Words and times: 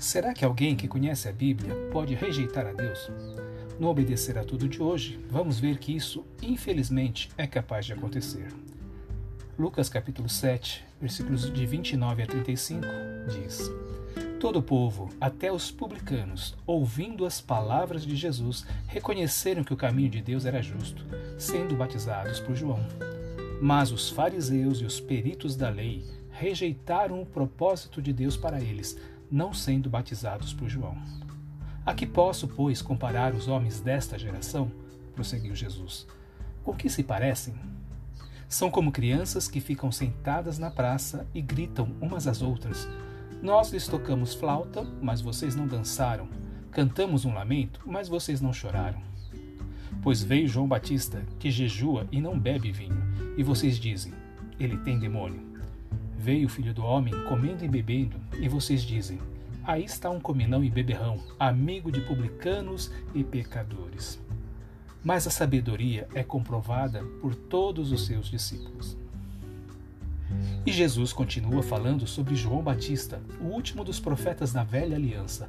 Será 0.00 0.32
que 0.32 0.46
alguém 0.46 0.74
que 0.74 0.88
conhece 0.88 1.28
a 1.28 1.32
Bíblia 1.32 1.74
pode 1.92 2.14
rejeitar 2.14 2.66
a 2.66 2.72
Deus? 2.72 3.10
No 3.78 3.86
Obedecer 3.88 4.38
a 4.38 4.42
Tudo 4.42 4.66
de 4.66 4.82
hoje, 4.82 5.20
vamos 5.28 5.60
ver 5.60 5.76
que 5.76 5.94
isso, 5.94 6.24
infelizmente, 6.42 7.28
é 7.36 7.46
capaz 7.46 7.84
de 7.84 7.92
acontecer. 7.92 8.48
Lucas 9.58 9.90
capítulo 9.90 10.26
7, 10.26 10.82
versículos 10.98 11.52
de 11.52 11.66
29 11.66 12.22
a 12.22 12.26
35, 12.26 12.86
diz: 13.28 13.70
Todo 14.40 14.60
o 14.60 14.62
povo, 14.62 15.10
até 15.20 15.52
os 15.52 15.70
publicanos, 15.70 16.56
ouvindo 16.66 17.26
as 17.26 17.42
palavras 17.42 18.02
de 18.02 18.16
Jesus, 18.16 18.66
reconheceram 18.86 19.62
que 19.62 19.74
o 19.74 19.76
caminho 19.76 20.08
de 20.08 20.22
Deus 20.22 20.46
era 20.46 20.62
justo, 20.62 21.04
sendo 21.36 21.76
batizados 21.76 22.40
por 22.40 22.56
João. 22.56 22.80
Mas 23.60 23.92
os 23.92 24.08
fariseus 24.08 24.80
e 24.80 24.86
os 24.86 24.98
peritos 24.98 25.56
da 25.56 25.68
lei 25.68 26.06
rejeitaram 26.30 27.20
o 27.20 27.26
propósito 27.26 28.00
de 28.00 28.14
Deus 28.14 28.34
para 28.34 28.62
eles, 28.62 28.96
não 29.30 29.52
sendo 29.52 29.88
batizados 29.88 30.52
por 30.52 30.68
João. 30.68 30.96
A 31.84 31.94
que 31.94 32.06
posso, 32.06 32.46
pois, 32.48 32.82
comparar 32.82 33.34
os 33.34 33.48
homens 33.48 33.80
desta 33.80 34.18
geração? 34.18 34.70
prosseguiu 35.14 35.54
Jesus. 35.54 36.06
Com 36.62 36.74
que 36.74 36.88
se 36.88 37.02
parecem? 37.02 37.54
São 38.48 38.70
como 38.70 38.92
crianças 38.92 39.48
que 39.48 39.60
ficam 39.60 39.92
sentadas 39.92 40.58
na 40.58 40.70
praça 40.70 41.26
e 41.34 41.40
gritam 41.40 41.94
umas 42.00 42.26
às 42.26 42.42
outras. 42.42 42.88
Nós 43.42 43.72
lhes 43.72 43.86
tocamos 43.86 44.34
flauta, 44.34 44.82
mas 45.00 45.20
vocês 45.20 45.54
não 45.54 45.66
dançaram. 45.66 46.28
Cantamos 46.70 47.24
um 47.24 47.34
lamento, 47.34 47.80
mas 47.86 48.08
vocês 48.08 48.40
não 48.40 48.52
choraram. 48.52 49.00
Pois 50.02 50.22
veio 50.22 50.48
João 50.48 50.66
Batista, 50.66 51.24
que 51.38 51.50
jejua 51.50 52.06
e 52.10 52.20
não 52.20 52.38
bebe 52.38 52.72
vinho, 52.72 53.02
e 53.36 53.42
vocês 53.42 53.78
dizem: 53.78 54.12
Ele 54.58 54.76
tem 54.78 54.98
demônio. 54.98 55.49
Veio 56.22 56.48
o 56.48 56.50
filho 56.50 56.74
do 56.74 56.84
homem 56.84 57.14
comendo 57.24 57.64
e 57.64 57.68
bebendo, 57.68 58.20
e 58.38 58.46
vocês 58.46 58.82
dizem: 58.82 59.18
Aí 59.64 59.82
está 59.82 60.10
um 60.10 60.20
cominão 60.20 60.62
e 60.62 60.68
beberrão, 60.68 61.18
amigo 61.38 61.90
de 61.90 62.02
publicanos 62.02 62.92
e 63.14 63.24
pecadores. 63.24 64.20
Mas 65.02 65.26
a 65.26 65.30
sabedoria 65.30 66.06
é 66.14 66.22
comprovada 66.22 67.02
por 67.22 67.34
todos 67.34 67.90
os 67.90 68.04
seus 68.04 68.26
discípulos. 68.28 68.98
E 70.66 70.70
Jesus 70.70 71.10
continua 71.10 71.62
falando 71.62 72.06
sobre 72.06 72.34
João 72.34 72.62
Batista, 72.62 73.18
o 73.40 73.44
último 73.44 73.82
dos 73.82 73.98
profetas 73.98 74.52
da 74.52 74.62
velha 74.62 74.96
aliança, 74.96 75.48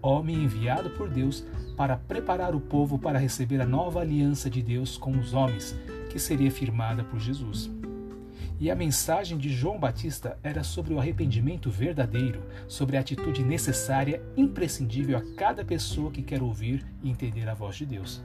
homem 0.00 0.44
enviado 0.44 0.90
por 0.90 1.10
Deus 1.10 1.44
para 1.76 1.96
preparar 1.96 2.54
o 2.54 2.60
povo 2.60 2.96
para 2.96 3.18
receber 3.18 3.60
a 3.60 3.66
nova 3.66 3.98
aliança 3.98 4.48
de 4.48 4.62
Deus 4.62 4.96
com 4.96 5.18
os 5.18 5.34
homens, 5.34 5.76
que 6.10 6.20
seria 6.20 6.50
firmada 6.52 7.02
por 7.02 7.18
Jesus. 7.18 7.68
E 8.62 8.70
a 8.70 8.76
mensagem 8.76 9.38
de 9.38 9.52
João 9.52 9.76
Batista 9.76 10.38
era 10.40 10.62
sobre 10.62 10.94
o 10.94 11.00
arrependimento 11.00 11.68
verdadeiro, 11.68 12.44
sobre 12.68 12.96
a 12.96 13.00
atitude 13.00 13.42
necessária, 13.42 14.22
imprescindível 14.36 15.18
a 15.18 15.34
cada 15.34 15.64
pessoa 15.64 16.12
que 16.12 16.22
quer 16.22 16.40
ouvir 16.40 16.86
e 17.02 17.10
entender 17.10 17.48
a 17.48 17.54
voz 17.54 17.74
de 17.74 17.84
Deus. 17.84 18.22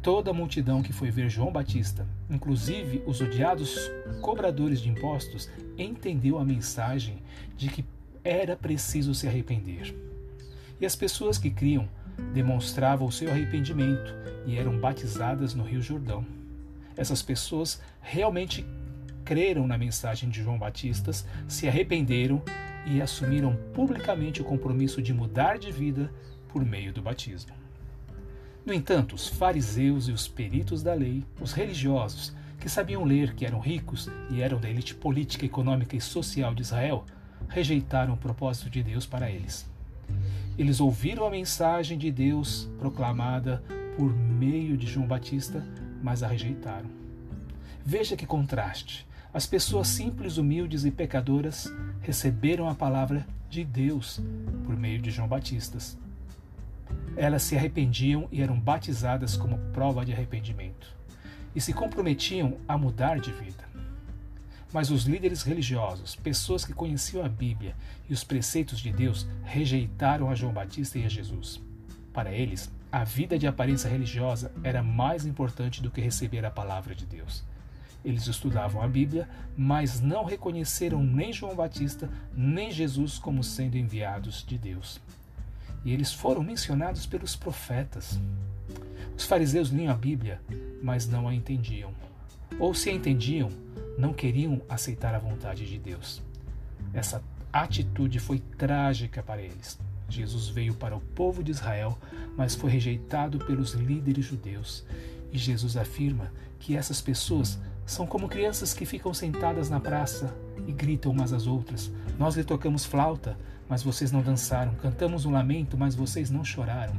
Toda 0.00 0.30
a 0.30 0.32
multidão 0.32 0.80
que 0.80 0.92
foi 0.92 1.10
ver 1.10 1.28
João 1.28 1.50
Batista, 1.50 2.06
inclusive 2.30 3.02
os 3.04 3.20
odiados 3.20 3.90
cobradores 4.20 4.80
de 4.80 4.90
impostos, 4.90 5.50
entendeu 5.76 6.38
a 6.38 6.44
mensagem 6.44 7.20
de 7.56 7.68
que 7.68 7.84
era 8.22 8.54
preciso 8.54 9.12
se 9.12 9.26
arrepender. 9.26 9.92
E 10.80 10.86
as 10.86 10.94
pessoas 10.94 11.36
que 11.36 11.50
criam 11.50 11.88
demonstravam 12.32 13.08
o 13.08 13.12
seu 13.12 13.28
arrependimento 13.28 14.14
e 14.46 14.56
eram 14.56 14.78
batizadas 14.78 15.52
no 15.52 15.64
Rio 15.64 15.82
Jordão. 15.82 16.24
Essas 16.96 17.22
pessoas 17.22 17.82
realmente 18.00 18.64
creram 19.28 19.66
na 19.66 19.76
mensagem 19.76 20.30
de 20.30 20.42
João 20.42 20.58
Batista, 20.58 21.12
se 21.46 21.68
arrependeram 21.68 22.42
e 22.86 23.02
assumiram 23.02 23.54
publicamente 23.74 24.40
o 24.40 24.44
compromisso 24.44 25.02
de 25.02 25.12
mudar 25.12 25.58
de 25.58 25.70
vida 25.70 26.10
por 26.48 26.64
meio 26.64 26.94
do 26.94 27.02
batismo. 27.02 27.52
No 28.64 28.72
entanto, 28.72 29.14
os 29.14 29.28
fariseus 29.28 30.08
e 30.08 30.12
os 30.12 30.26
peritos 30.26 30.82
da 30.82 30.94
lei, 30.94 31.26
os 31.38 31.52
religiosos, 31.52 32.34
que 32.58 32.70
sabiam 32.70 33.04
ler, 33.04 33.34
que 33.34 33.44
eram 33.44 33.60
ricos 33.60 34.08
e 34.30 34.40
eram 34.40 34.58
da 34.58 34.70
elite 34.70 34.94
política, 34.94 35.44
econômica 35.44 35.94
e 35.94 36.00
social 36.00 36.54
de 36.54 36.62
Israel, 36.62 37.04
rejeitaram 37.50 38.14
o 38.14 38.16
propósito 38.16 38.70
de 38.70 38.82
Deus 38.82 39.04
para 39.04 39.30
eles. 39.30 39.70
Eles 40.56 40.80
ouviram 40.80 41.26
a 41.26 41.30
mensagem 41.30 41.98
de 41.98 42.10
Deus 42.10 42.66
proclamada 42.78 43.62
por 43.94 44.10
meio 44.10 44.74
de 44.74 44.86
João 44.86 45.06
Batista, 45.06 45.62
mas 46.02 46.22
a 46.22 46.28
rejeitaram. 46.28 46.88
Veja 47.84 48.16
que 48.16 48.24
contraste. 48.24 49.06
As 49.32 49.46
pessoas 49.46 49.88
simples, 49.88 50.38
humildes 50.38 50.84
e 50.84 50.90
pecadoras 50.90 51.70
receberam 52.00 52.68
a 52.68 52.74
palavra 52.74 53.26
de 53.50 53.62
Deus 53.62 54.20
por 54.64 54.74
meio 54.74 55.00
de 55.00 55.10
João 55.10 55.28
Batista. 55.28 55.78
Elas 57.14 57.42
se 57.42 57.54
arrependiam 57.54 58.26
e 58.32 58.40
eram 58.40 58.58
batizadas 58.58 59.36
como 59.36 59.58
prova 59.72 60.04
de 60.04 60.12
arrependimento 60.12 60.96
e 61.54 61.60
se 61.60 61.74
comprometiam 61.74 62.56
a 62.66 62.78
mudar 62.78 63.20
de 63.20 63.30
vida. 63.32 63.68
Mas 64.72 64.90
os 64.90 65.04
líderes 65.04 65.42
religiosos, 65.42 66.16
pessoas 66.16 66.64
que 66.64 66.72
conheciam 66.72 67.24
a 67.24 67.28
Bíblia 67.28 67.74
e 68.08 68.14
os 68.14 68.24
preceitos 68.24 68.78
de 68.80 68.92
Deus, 68.92 69.26
rejeitaram 69.44 70.30
a 70.30 70.34
João 70.34 70.52
Batista 70.52 70.98
e 70.98 71.04
a 71.04 71.08
Jesus. 71.08 71.60
Para 72.12 72.32
eles, 72.32 72.70
a 72.90 73.04
vida 73.04 73.38
de 73.38 73.46
aparência 73.46 73.90
religiosa 73.90 74.52
era 74.62 74.82
mais 74.82 75.26
importante 75.26 75.82
do 75.82 75.90
que 75.90 76.00
receber 76.00 76.44
a 76.46 76.50
palavra 76.50 76.94
de 76.94 77.04
Deus. 77.04 77.44
Eles 78.08 78.26
estudavam 78.26 78.80
a 78.80 78.88
Bíblia, 78.88 79.28
mas 79.54 80.00
não 80.00 80.24
reconheceram 80.24 81.02
nem 81.02 81.30
João 81.30 81.54
Batista 81.54 82.08
nem 82.34 82.70
Jesus 82.70 83.18
como 83.18 83.44
sendo 83.44 83.76
enviados 83.76 84.42
de 84.48 84.56
Deus. 84.56 84.98
E 85.84 85.92
eles 85.92 86.10
foram 86.10 86.42
mencionados 86.42 87.04
pelos 87.04 87.36
profetas. 87.36 88.18
Os 89.14 89.26
fariseus 89.26 89.68
liam 89.68 89.92
a 89.92 89.96
Bíblia, 89.96 90.40
mas 90.82 91.06
não 91.06 91.28
a 91.28 91.34
entendiam. 91.34 91.92
Ou 92.58 92.72
se 92.72 92.88
a 92.88 92.94
entendiam, 92.94 93.50
não 93.98 94.14
queriam 94.14 94.62
aceitar 94.70 95.14
a 95.14 95.18
vontade 95.18 95.66
de 95.66 95.78
Deus. 95.78 96.22
Essa 96.94 97.22
atitude 97.52 98.18
foi 98.18 98.38
trágica 98.38 99.22
para 99.22 99.42
eles. 99.42 99.78
Jesus 100.08 100.48
veio 100.48 100.72
para 100.72 100.96
o 100.96 101.00
povo 101.00 101.44
de 101.44 101.50
Israel, 101.50 101.98
mas 102.38 102.54
foi 102.54 102.70
rejeitado 102.70 103.38
pelos 103.40 103.72
líderes 103.72 104.24
judeus. 104.24 104.82
E 105.30 105.36
Jesus 105.36 105.76
afirma 105.76 106.32
que 106.58 106.74
essas 106.74 107.02
pessoas 107.02 107.58
são 107.88 108.06
como 108.06 108.28
crianças 108.28 108.74
que 108.74 108.84
ficam 108.84 109.14
sentadas 109.14 109.70
na 109.70 109.80
praça 109.80 110.36
e 110.66 110.72
gritam 110.72 111.10
umas 111.10 111.32
às 111.32 111.46
outras: 111.46 111.90
Nós 112.18 112.36
lhe 112.36 112.44
tocamos 112.44 112.84
flauta, 112.84 113.36
mas 113.66 113.82
vocês 113.82 114.12
não 114.12 114.20
dançaram. 114.20 114.74
Cantamos 114.74 115.24
um 115.24 115.32
lamento, 115.32 115.76
mas 115.78 115.94
vocês 115.94 116.30
não 116.30 116.44
choraram. 116.44 116.94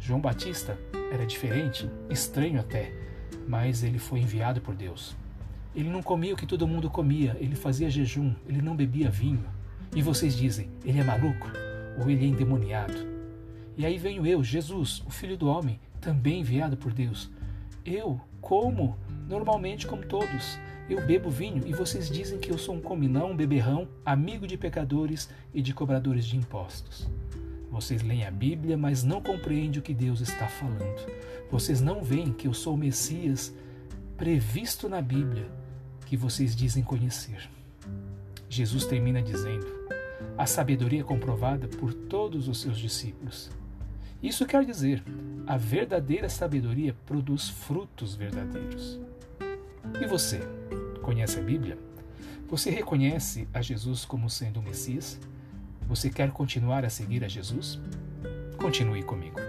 João 0.00 0.20
Batista 0.20 0.76
era 1.12 1.24
diferente, 1.24 1.88
estranho 2.10 2.58
até, 2.58 2.92
mas 3.46 3.84
ele 3.84 4.00
foi 4.00 4.18
enviado 4.18 4.60
por 4.60 4.74
Deus. 4.74 5.16
Ele 5.76 5.88
não 5.88 6.02
comia 6.02 6.34
o 6.34 6.36
que 6.36 6.44
todo 6.44 6.66
mundo 6.66 6.90
comia, 6.90 7.36
ele 7.38 7.54
fazia 7.54 7.88
jejum, 7.88 8.34
ele 8.44 8.60
não 8.60 8.74
bebia 8.74 9.08
vinho. 9.08 9.44
E 9.94 10.02
vocês 10.02 10.36
dizem: 10.36 10.68
ele 10.84 10.98
é 10.98 11.04
maluco 11.04 11.46
ou 12.00 12.10
ele 12.10 12.24
é 12.24 12.28
endemoniado. 12.28 13.12
E 13.76 13.86
aí 13.86 13.96
venho 13.96 14.26
eu, 14.26 14.42
Jesus, 14.42 15.04
o 15.06 15.10
Filho 15.10 15.36
do 15.36 15.46
Homem, 15.46 15.78
também 16.00 16.40
enviado 16.40 16.76
por 16.76 16.92
Deus. 16.92 17.30
Eu 17.84 18.20
como 18.40 18.98
normalmente 19.28 19.86
como 19.86 20.04
todos. 20.04 20.58
Eu 20.88 21.06
bebo 21.06 21.30
vinho 21.30 21.62
e 21.66 21.72
vocês 21.72 22.08
dizem 22.08 22.38
que 22.38 22.50
eu 22.50 22.58
sou 22.58 22.74
um 22.74 22.80
cominão, 22.80 23.30
um 23.30 23.36
beberrão, 23.36 23.88
amigo 24.04 24.46
de 24.46 24.56
pecadores 24.56 25.30
e 25.54 25.62
de 25.62 25.72
cobradores 25.72 26.24
de 26.26 26.36
impostos. 26.36 27.08
Vocês 27.70 28.02
leem 28.02 28.26
a 28.26 28.30
Bíblia, 28.30 28.76
mas 28.76 29.02
não 29.02 29.22
compreendem 29.22 29.80
o 29.80 29.82
que 29.82 29.94
Deus 29.94 30.20
está 30.20 30.46
falando. 30.46 31.06
Vocês 31.50 31.80
não 31.80 32.02
veem 32.02 32.32
que 32.32 32.46
eu 32.46 32.52
sou 32.52 32.74
o 32.74 32.78
Messias 32.78 33.54
previsto 34.16 34.88
na 34.88 35.00
Bíblia 35.00 35.50
que 36.06 36.16
vocês 36.16 36.54
dizem 36.54 36.82
conhecer. 36.82 37.48
Jesus 38.48 38.84
termina 38.84 39.22
dizendo: 39.22 39.66
a 40.36 40.44
sabedoria 40.44 41.00
é 41.00 41.04
comprovada 41.04 41.66
por 41.68 41.94
todos 41.94 42.48
os 42.48 42.60
seus 42.60 42.78
discípulos. 42.78 43.50
Isso 44.22 44.46
quer 44.46 44.64
dizer, 44.64 45.02
a 45.46 45.56
verdadeira 45.56 46.28
sabedoria 46.28 46.94
produz 47.04 47.48
frutos 47.48 48.14
verdadeiros. 48.14 49.00
E 50.00 50.06
você, 50.06 50.40
conhece 51.02 51.40
a 51.40 51.42
Bíblia? 51.42 51.76
Você 52.48 52.70
reconhece 52.70 53.48
a 53.52 53.60
Jesus 53.60 54.04
como 54.04 54.30
sendo 54.30 54.60
o 54.60 54.62
Messias? 54.62 55.18
Você 55.88 56.08
quer 56.08 56.30
continuar 56.30 56.84
a 56.84 56.90
seguir 56.90 57.24
a 57.24 57.28
Jesus? 57.28 57.80
Continue 58.58 59.02
comigo. 59.02 59.40